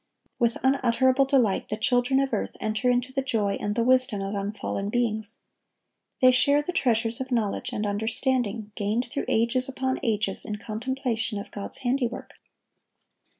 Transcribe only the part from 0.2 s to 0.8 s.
With